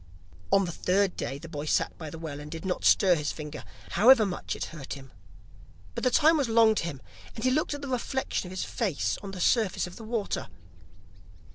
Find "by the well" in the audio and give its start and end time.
1.99-2.39